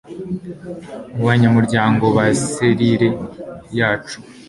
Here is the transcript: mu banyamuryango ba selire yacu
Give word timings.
mu 1.15 1.23
banyamuryango 1.29 2.05
ba 2.15 2.25
selire 2.51 3.09
yacu 3.77 4.17